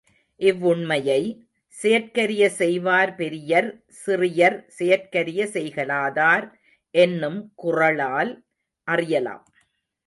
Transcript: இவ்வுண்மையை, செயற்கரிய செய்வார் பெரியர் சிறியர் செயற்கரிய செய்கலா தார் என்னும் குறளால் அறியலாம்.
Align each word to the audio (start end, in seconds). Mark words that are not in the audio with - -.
இவ்வுண்மையை, 0.39 1.21
செயற்கரிய 1.77 2.43
செய்வார் 2.49 3.15
பெரியர் 3.15 3.69
சிறியர் 4.07 4.57
செயற்கரிய 4.67 5.41
செய்கலா 5.53 6.11
தார் 6.11 6.47
என்னும் 6.95 7.39
குறளால் 7.55 8.31
அறியலாம். 8.87 9.45